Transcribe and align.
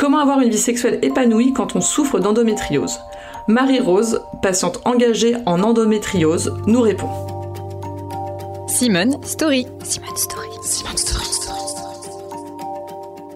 Comment 0.00 0.20
avoir 0.20 0.40
une 0.40 0.48
vie 0.48 0.56
sexuelle 0.56 0.98
épanouie 1.02 1.52
quand 1.52 1.76
on 1.76 1.82
souffre 1.82 2.20
d'endométriose? 2.20 3.00
Marie-Rose, 3.48 4.22
patiente 4.40 4.80
engagée 4.86 5.36
en 5.44 5.62
endométriose, 5.62 6.56
nous 6.66 6.80
répond. 6.80 7.10
Simone 8.66 9.22
Story. 9.22 9.66
Simone 9.82 10.16
Story. 10.16 10.48
Simone 10.64 10.96
Story. 10.96 11.26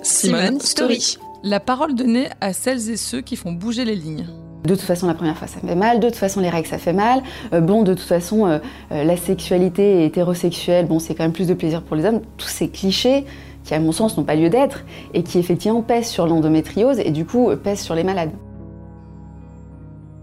Simone 0.03 0.61
Story. 0.61 1.18
La 1.42 1.61
parole 1.61 1.95
donnée 1.95 2.29
à 2.40 2.54
celles 2.54 2.88
et 2.88 2.96
ceux 2.96 3.20
qui 3.20 3.36
font 3.36 3.52
bouger 3.52 3.84
les 3.84 3.96
lignes. 3.96 4.26
De 4.64 4.74
toute 4.74 4.84
façon, 4.84 5.06
la 5.06 5.12
première 5.12 5.36
fois, 5.36 5.46
ça 5.46 5.60
fait 5.60 5.74
mal. 5.74 6.00
De 6.00 6.06
toute 6.06 6.16
façon, 6.16 6.40
les 6.40 6.48
règles, 6.48 6.68
ça 6.68 6.78
fait 6.78 6.94
mal. 6.94 7.22
Euh, 7.52 7.60
bon, 7.60 7.82
de 7.82 7.92
toute 7.92 8.06
façon, 8.06 8.46
euh, 8.46 8.58
euh, 8.90 9.04
la 9.04 9.18
sexualité 9.18 10.06
hétérosexuelle, 10.06 10.86
bon, 10.86 10.98
c'est 10.98 11.14
quand 11.14 11.24
même 11.24 11.34
plus 11.34 11.46
de 11.46 11.52
plaisir 11.52 11.82
pour 11.82 11.94
les 11.94 12.06
hommes. 12.06 12.22
Tous 12.38 12.48
ces 12.48 12.70
clichés 12.70 13.26
qui, 13.64 13.74
à 13.74 13.80
mon 13.80 13.92
sens, 13.92 14.16
n'ont 14.16 14.24
pas 14.24 14.36
lieu 14.36 14.50
d'être 14.50 14.84
et 15.12 15.22
qui, 15.22 15.38
effectivement, 15.38 15.82
pèsent 15.82 16.08
sur 16.08 16.27
l'endométriose 16.27 17.00
et, 17.00 17.10
du 17.10 17.24
coup, 17.24 17.50
pèsent 17.56 17.80
sur 17.80 17.95
les 17.95 18.05
malades. 18.05 18.30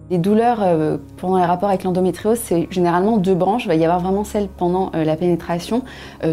Les 0.09 0.18
douleurs 0.18 0.59
pendant 1.18 1.38
les 1.38 1.46
rapports 1.46 1.70
avec 1.70 1.84
l'endométriose, 1.84 2.38
c'est 2.38 2.68
généralement 2.70 3.18
deux 3.18 3.34
branches. 3.34 3.63
Il 3.63 3.70
va 3.70 3.76
y 3.76 3.84
avoir 3.85 4.02
vraiment 4.02 4.26
celle 4.26 4.48
pendant 4.49 4.91
la 4.94 5.16
pénétration, 5.16 5.84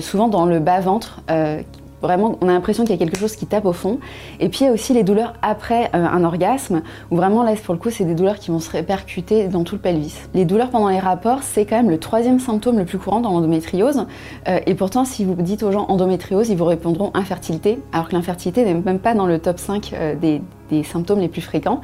souvent 0.00 0.26
dans 0.26 0.46
le 0.46 0.58
bas-ventre, 0.58 1.22
Vraiment, 2.02 2.38
on 2.40 2.48
a 2.48 2.52
l'impression 2.52 2.84
qu'il 2.84 2.92
y 2.92 2.94
a 2.94 2.98
quelque 2.98 3.18
chose 3.18 3.36
qui 3.36 3.46
tape 3.46 3.66
au 3.66 3.72
fond. 3.72 3.98
Et 4.40 4.48
puis 4.48 4.60
il 4.60 4.64
y 4.64 4.68
a 4.68 4.72
aussi 4.72 4.92
les 4.92 5.02
douleurs 5.02 5.34
après 5.42 5.90
euh, 5.94 6.04
un 6.04 6.24
orgasme, 6.24 6.82
où 7.10 7.16
vraiment 7.16 7.42
là, 7.42 7.54
pour 7.64 7.74
le 7.74 7.80
coup, 7.80 7.90
c'est 7.90 8.04
des 8.04 8.14
douleurs 8.14 8.38
qui 8.38 8.50
vont 8.50 8.60
se 8.60 8.70
répercuter 8.70 9.48
dans 9.48 9.64
tout 9.64 9.74
le 9.74 9.80
pelvis. 9.80 10.14
Les 10.34 10.44
douleurs 10.44 10.70
pendant 10.70 10.88
les 10.88 10.98
rapports, 10.98 11.42
c'est 11.42 11.64
quand 11.64 11.76
même 11.76 11.90
le 11.90 11.98
troisième 11.98 12.40
symptôme 12.40 12.78
le 12.78 12.84
plus 12.84 12.98
courant 12.98 13.20
dans 13.20 13.30
l'endométriose. 13.30 14.06
Euh, 14.48 14.60
et 14.66 14.74
pourtant, 14.74 15.04
si 15.04 15.24
vous 15.24 15.34
dites 15.34 15.62
aux 15.62 15.72
gens 15.72 15.86
endométriose, 15.88 16.48
ils 16.48 16.56
vous 16.56 16.64
répondront 16.64 17.10
infertilité, 17.14 17.78
alors 17.92 18.08
que 18.08 18.14
l'infertilité 18.14 18.64
n'est 18.64 18.74
même 18.74 18.98
pas 18.98 19.14
dans 19.14 19.26
le 19.26 19.38
top 19.38 19.58
5 19.58 19.92
euh, 19.92 20.14
des 20.14 20.82
symptômes 20.84 21.20
les 21.20 21.28
plus 21.28 21.40
fréquents. 21.40 21.80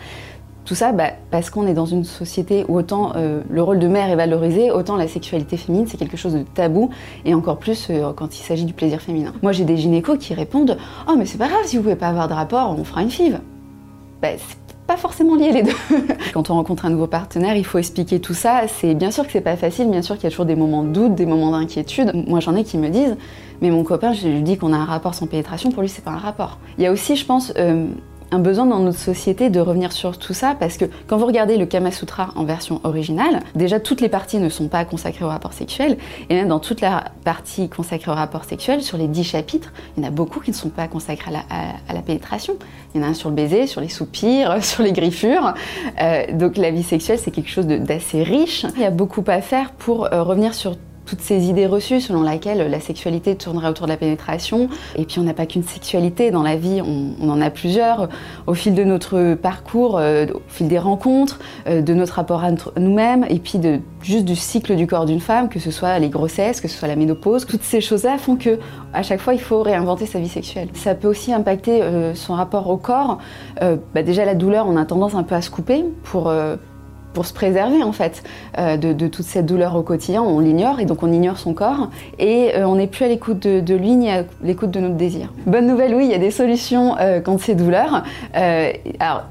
Tout 0.64 0.74
ça 0.74 0.92
bah, 0.92 1.10
parce 1.30 1.50
qu'on 1.50 1.66
est 1.66 1.74
dans 1.74 1.86
une 1.86 2.04
société 2.04 2.64
où 2.68 2.76
autant 2.76 3.12
euh, 3.16 3.42
le 3.50 3.62
rôle 3.62 3.78
de 3.78 3.86
mère 3.86 4.08
est 4.08 4.16
valorisé, 4.16 4.70
autant 4.70 4.96
la 4.96 5.08
sexualité 5.08 5.56
féminine 5.56 5.86
c'est 5.86 5.98
quelque 5.98 6.16
chose 6.16 6.34
de 6.34 6.42
tabou, 6.42 6.90
et 7.24 7.34
encore 7.34 7.58
plus 7.58 7.88
euh, 7.90 8.12
quand 8.14 8.38
il 8.38 8.42
s'agit 8.42 8.64
du 8.64 8.72
plaisir 8.72 9.00
féminin. 9.00 9.32
Moi 9.42 9.52
j'ai 9.52 9.64
des 9.64 9.76
gynécos 9.76 10.16
qui 10.18 10.32
répondent 10.32 10.78
Oh 11.08 11.16
mais 11.18 11.26
c'est 11.26 11.38
pas 11.38 11.48
grave 11.48 11.64
si 11.64 11.76
vous 11.76 11.82
pouvez 11.82 11.96
pas 11.96 12.08
avoir 12.08 12.28
de 12.28 12.34
rapport, 12.34 12.74
on 12.78 12.84
fera 12.84 13.02
une 13.02 13.10
FIV. 13.10 13.40
Bah, 14.22 14.28
c'est 14.38 14.56
pas 14.86 14.96
forcément 14.96 15.34
lié 15.34 15.52
les 15.52 15.62
deux. 15.62 15.72
quand 16.34 16.50
on 16.50 16.54
rencontre 16.54 16.84
un 16.84 16.90
nouveau 16.90 17.06
partenaire, 17.06 17.56
il 17.56 17.64
faut 17.64 17.78
expliquer 17.78 18.20
tout 18.20 18.34
ça. 18.34 18.62
C'est 18.68 18.94
bien 18.94 19.10
sûr 19.10 19.24
que 19.24 19.32
c'est 19.32 19.40
pas 19.40 19.56
facile, 19.56 19.90
bien 19.90 20.02
sûr 20.02 20.16
qu'il 20.16 20.24
y 20.24 20.26
a 20.26 20.30
toujours 20.30 20.44
des 20.44 20.56
moments 20.56 20.82
de 20.82 20.88
doute, 20.88 21.14
des 21.14 21.26
moments 21.26 21.50
d'inquiétude. 21.52 22.12
Moi 22.26 22.40
j'en 22.40 22.54
ai 22.54 22.64
qui 22.64 22.78
me 22.78 22.88
disent 22.88 23.16
Mais 23.60 23.70
mon 23.70 23.82
copain, 23.82 24.12
je 24.12 24.26
lui 24.28 24.42
dis 24.42 24.56
qu'on 24.56 24.72
a 24.72 24.76
un 24.76 24.84
rapport 24.84 25.14
sans 25.14 25.26
pénétration, 25.26 25.70
pour 25.70 25.82
lui 25.82 25.88
c'est 25.88 26.04
pas 26.04 26.12
un 26.12 26.18
rapport. 26.18 26.58
Il 26.78 26.84
y 26.84 26.86
a 26.86 26.92
aussi, 26.92 27.16
je 27.16 27.24
pense, 27.24 27.52
euh, 27.58 27.86
un 28.34 28.40
besoin 28.40 28.66
dans 28.66 28.80
notre 28.80 28.98
société 28.98 29.48
de 29.48 29.60
revenir 29.60 29.92
sur 29.92 30.18
tout 30.18 30.34
ça 30.34 30.56
parce 30.58 30.76
que 30.76 30.86
quand 31.06 31.16
vous 31.16 31.26
regardez 31.26 31.56
le 31.56 31.66
Kama 31.66 31.92
Sutra 31.92 32.30
en 32.34 32.44
version 32.44 32.80
originale, 32.82 33.40
déjà 33.54 33.78
toutes 33.78 34.00
les 34.00 34.08
parties 34.08 34.38
ne 34.38 34.48
sont 34.48 34.66
pas 34.66 34.84
consacrées 34.84 35.24
au 35.24 35.28
rapport 35.28 35.52
sexuel 35.52 35.96
et 36.28 36.34
même 36.34 36.48
dans 36.48 36.58
toute 36.58 36.80
la 36.80 37.04
partie 37.24 37.68
consacrée 37.68 38.10
au 38.10 38.14
rapport 38.14 38.44
sexuel, 38.44 38.82
sur 38.82 38.98
les 38.98 39.06
dix 39.06 39.22
chapitres, 39.22 39.72
il 39.96 40.02
y 40.02 40.06
en 40.06 40.08
a 40.08 40.10
beaucoup 40.10 40.40
qui 40.40 40.50
ne 40.50 40.56
sont 40.56 40.68
pas 40.68 40.88
consacrés 40.88 41.30
à 41.48 41.92
la, 41.94 42.02
pénétration. 42.02 42.56
Il 42.94 43.00
y 43.00 43.04
en 43.04 43.06
a 43.06 43.10
un 43.10 43.14
sur 43.14 43.28
le 43.28 43.36
baiser, 43.36 43.68
sur 43.68 43.80
les 43.80 43.88
soupirs, 43.88 44.56
sur 44.64 44.82
les 44.82 44.92
griffures. 44.92 45.54
Euh, 46.02 46.24
donc 46.32 46.56
la 46.56 46.72
vie 46.72 46.82
sexuelle 46.82 47.20
c'est 47.20 47.30
quelque 47.30 47.50
chose 47.50 47.66
d'assez 47.66 48.24
riche. 48.24 48.66
Il 48.74 48.82
y 48.82 48.84
a 48.84 48.90
beaucoup 48.90 49.22
à 49.28 49.40
faire 49.42 49.70
pour 49.70 50.12
euh, 50.12 50.24
revenir 50.24 50.54
sur 50.54 50.76
toutes 51.06 51.20
ces 51.20 51.48
idées 51.48 51.66
reçues 51.66 52.00
selon 52.00 52.22
lesquelles 52.22 52.70
la 52.70 52.80
sexualité 52.80 53.36
tournerait 53.36 53.68
autour 53.68 53.86
de 53.86 53.92
la 53.92 53.96
pénétration. 53.96 54.68
Et 54.96 55.04
puis 55.04 55.18
on 55.18 55.22
n'a 55.22 55.34
pas 55.34 55.46
qu'une 55.46 55.62
sexualité 55.62 56.30
dans 56.30 56.42
la 56.42 56.56
vie, 56.56 56.80
on, 56.82 57.28
en 57.28 57.40
a 57.40 57.50
plusieurs. 57.50 58.08
Au 58.46 58.54
fil 58.54 58.74
de 58.74 58.84
notre 58.84 59.34
parcours, 59.34 59.98
euh, 59.98 60.26
au 60.34 60.42
fil 60.48 60.68
des 60.68 60.78
rencontres, 60.78 61.38
euh, 61.66 61.82
de 61.82 61.94
notre 61.94 62.14
rapport 62.14 62.44
à 62.44 62.50
nous-mêmes, 62.78 63.26
et 63.28 63.38
puis 63.38 63.60
juste 64.02 64.24
du 64.24 64.36
cycle 64.36 64.76
du 64.76 64.86
corps 64.86 65.06
d'une 65.06 65.20
femme, 65.20 65.48
que 65.48 65.58
ce 65.58 65.70
soit 65.70 65.98
les 65.98 66.08
grossesses, 66.08 66.60
que 66.60 66.68
ce 66.68 66.76
soit 66.76 66.88
la 66.88 66.96
ménopause, 66.96 67.46
toutes 67.46 67.62
ces 67.62 67.80
choses-là 67.80 68.18
font 68.18 68.36
que 68.36 68.58
à 68.92 69.02
chaque 69.02 69.20
fois 69.20 69.34
il 69.34 69.40
faut 69.40 69.62
réinventer 69.62 70.06
sa 70.06 70.18
vie 70.18 70.28
sexuelle. 70.28 70.68
Ça 70.74 70.94
peut 70.94 71.08
aussi 71.08 71.32
impacter 71.32 71.82
euh, 71.82 72.14
son 72.14 72.34
rapport 72.34 72.68
au 72.68 72.76
corps. 72.76 73.18
Bah 73.94 74.02
déjà 74.02 74.24
la 74.24 74.34
douleur, 74.34 74.66
on 74.68 74.76
a 74.76 74.84
tendance 74.84 75.14
un 75.14 75.22
peu 75.22 75.34
à 75.34 75.42
se 75.42 75.50
couper 75.50 75.84
pour 76.02 76.32
pour 77.14 77.24
se 77.24 77.32
préserver 77.32 77.82
en 77.82 77.92
fait 77.92 78.22
euh, 78.58 78.76
de, 78.76 79.06
toute 79.08 79.24
cette 79.24 79.46
douleur 79.46 79.76
au 79.76 79.82
quotidien. 79.82 80.22
On 80.22 80.40
l'ignore 80.40 80.80
et 80.80 80.84
donc 80.84 81.02
on 81.02 81.12
ignore 81.12 81.38
son 81.38 81.54
corps 81.54 81.88
et 82.18 82.54
euh, 82.54 82.66
on 82.66 82.74
n'est 82.74 82.86
plus 82.86 83.04
à 83.04 83.08
l'écoute 83.08 83.40
de, 83.40 83.74
lui 83.74 83.92
ni 83.92 84.10
à 84.10 84.24
l'écoute 84.42 84.70
de 84.70 84.80
notre 84.80 84.96
désir. 84.96 85.32
Bonne 85.46 85.66
nouvelle, 85.66 85.94
oui, 85.94 86.04
il 86.06 86.10
y 86.10 86.14
a 86.14 86.18
des 86.18 86.30
solutions 86.30 86.96
euh, 86.98 87.20
contre 87.20 87.44
ces 87.44 87.54
douleurs. 87.54 88.02
alors 88.34 89.22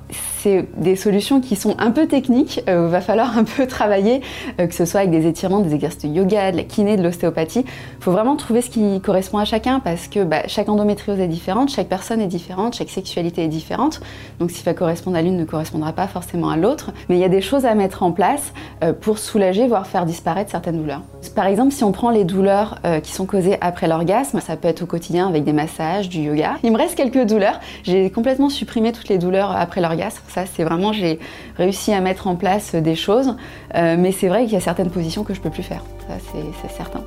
c'est 0.43 0.65
des 0.77 0.95
solutions 0.95 1.41
qui 1.41 1.55
sont 1.55 1.75
un 1.79 1.91
peu 1.91 2.07
techniques, 2.07 2.61
il 2.67 2.73
va 2.73 3.01
falloir 3.01 3.37
un 3.37 3.43
peu 3.43 3.65
travailler, 3.67 4.21
que 4.57 4.73
ce 4.73 4.85
soit 4.85 5.01
avec 5.01 5.11
des 5.11 5.27
étirements, 5.27 5.59
des 5.59 5.73
exercices 5.73 6.03
de 6.03 6.15
yoga, 6.15 6.51
de 6.51 6.57
la 6.57 6.63
kiné, 6.63 6.97
de 6.97 7.03
l'ostéopathie. 7.03 7.65
Il 7.65 8.03
faut 8.03 8.11
vraiment 8.11 8.35
trouver 8.35 8.61
ce 8.61 8.69
qui 8.69 9.01
correspond 9.01 9.37
à 9.37 9.45
chacun 9.45 9.79
parce 9.79 10.07
que 10.07 10.23
bah, 10.23 10.43
chaque 10.47 10.69
endométriose 10.69 11.19
est 11.19 11.27
différente, 11.27 11.69
chaque 11.69 11.87
personne 11.87 12.21
est 12.21 12.27
différente, 12.27 12.75
chaque 12.75 12.89
sexualité 12.89 13.43
est 13.43 13.47
différente. 13.47 14.01
Donc 14.39 14.51
qui 14.51 14.63
va 14.63 14.73
correspondre 14.73 15.17
à 15.17 15.21
l'une 15.21 15.37
ne 15.37 15.45
correspondra 15.45 15.91
pas 15.91 16.07
forcément 16.07 16.49
à 16.49 16.57
l'autre. 16.57 16.91
Mais 17.09 17.15
il 17.17 17.19
y 17.19 17.25
a 17.25 17.29
des 17.29 17.41
choses 17.41 17.65
à 17.65 17.75
mettre 17.75 18.03
en 18.03 18.11
place 18.11 18.53
euh, 18.83 18.93
pour 18.93 19.17
soulager, 19.17 19.67
voire 19.67 19.87
faire 19.87 20.05
disparaître 20.05 20.51
certaines 20.51 20.77
douleurs. 20.77 21.01
Par 21.35 21.47
exemple, 21.47 21.71
si 21.71 21.83
on 21.83 21.91
prend 21.91 22.09
les 22.09 22.23
douleurs 22.23 22.79
euh, 22.85 22.99
qui 22.99 23.11
sont 23.11 23.25
causées 23.25 23.57
après 23.61 23.87
l'orgasme, 23.87 24.39
ça 24.39 24.55
peut 24.55 24.67
être 24.67 24.83
au 24.83 24.85
quotidien 24.85 25.27
avec 25.27 25.43
des 25.43 25.53
massages, 25.53 26.09
du 26.09 26.21
yoga. 26.21 26.55
Il 26.63 26.71
me 26.71 26.77
reste 26.77 26.95
quelques 26.95 27.25
douleurs. 27.25 27.59
J'ai 27.83 28.09
complètement 28.09 28.49
supprimé 28.49 28.91
toutes 28.91 29.09
les 29.09 29.17
douleurs 29.17 29.55
après 29.55 29.81
l'orgasme. 29.81 30.21
Ça, 30.33 30.45
c'est 30.45 30.63
vraiment, 30.63 30.93
j'ai 30.93 31.19
réussi 31.57 31.93
à 31.93 32.01
mettre 32.01 32.25
en 32.27 32.35
place 32.35 32.73
des 32.73 32.95
choses. 32.95 33.35
Euh, 33.75 33.95
mais 33.99 34.11
c'est 34.11 34.27
vrai 34.27 34.45
qu'il 34.45 34.53
y 34.53 34.57
a 34.57 34.61
certaines 34.61 34.89
positions 34.89 35.23
que 35.23 35.33
je 35.33 35.41
peux 35.41 35.51
plus 35.51 35.63
faire. 35.63 35.83
Ça, 36.07 36.15
c'est 36.61 36.69
certain. 36.75 37.03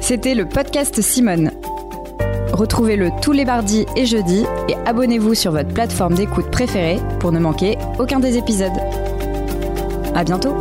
C'était 0.00 0.34
le 0.34 0.46
podcast 0.46 1.00
Simone. 1.02 1.50
Retrouvez-le 2.52 3.10
tous 3.20 3.32
les 3.32 3.44
mardis 3.44 3.84
et 3.96 4.06
jeudis 4.06 4.46
et 4.68 4.76
abonnez-vous 4.86 5.34
sur 5.34 5.52
votre 5.52 5.68
plateforme 5.68 6.14
d'écoute 6.14 6.50
préférée 6.50 6.98
pour 7.20 7.32
ne 7.32 7.38
manquer 7.38 7.76
aucun 7.98 8.20
des 8.20 8.38
épisodes. 8.38 8.78
À 10.14 10.24
bientôt! 10.24 10.56